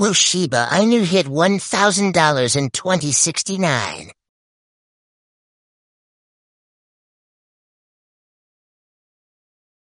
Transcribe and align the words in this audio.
Well, 0.00 0.14
Sheba, 0.14 0.66
I 0.70 0.86
knew 0.86 1.02
he 1.02 1.18
had 1.18 1.26
$1,000 1.26 2.56
in 2.56 2.70
2069. 2.70 4.10